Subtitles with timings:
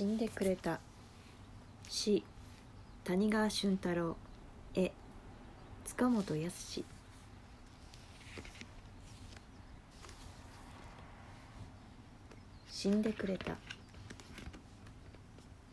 [0.00, 0.80] 死んでくれた。
[1.86, 2.24] 詩
[3.04, 4.16] 谷川俊太郎
[4.74, 4.92] 絵
[5.84, 6.84] 塚本康。
[12.70, 13.58] 死んでくれた。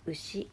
[0.06, 0.50] 牛。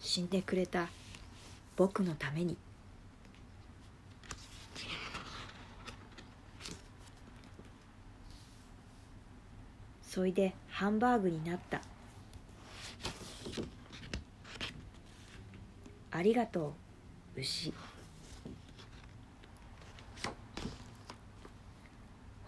[0.00, 0.88] 死んでくれた。
[1.76, 2.56] 僕のために。
[10.16, 11.82] そいでハンバーグになった。
[16.10, 16.72] ありがと
[17.36, 17.70] う牛。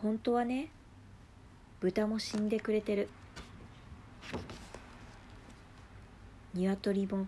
[0.01, 0.71] 本当はね
[1.81, 3.11] 豚も死んでくれてる。
[6.55, 7.27] 鶏も。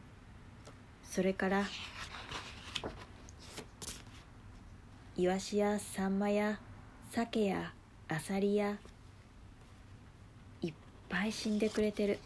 [1.05, 1.65] それから
[5.19, 6.59] イワシやサンマや
[7.11, 7.75] 鮭や
[8.09, 8.79] アサリや
[11.11, 12.19] ぱい死んでくれてる。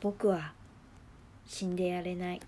[0.00, 0.52] 僕は
[1.46, 2.40] 死んでやれない。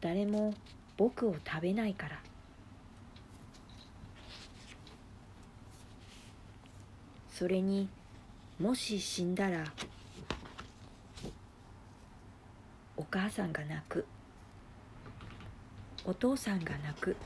[0.00, 0.54] 誰も
[0.96, 2.22] 僕を食べないから。
[7.28, 7.88] それに
[8.58, 9.64] もし死んだら
[12.96, 14.04] お母さんが泣く。
[16.04, 17.16] お父さんが泣く。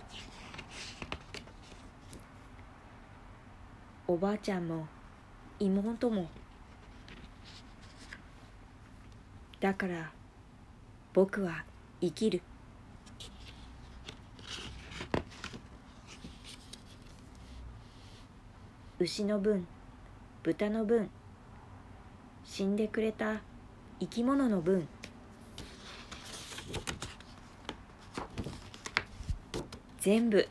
[4.07, 4.87] おばあちゃんも
[5.59, 6.29] 妹も。
[9.59, 10.13] だから
[11.13, 11.65] 僕は
[12.01, 12.43] 生きる。
[19.01, 19.67] 牛の分
[20.45, 21.11] 豚の分
[22.45, 23.41] 死んでくれた
[23.99, 24.87] 生き物の分。
[30.01, 30.47] 全部。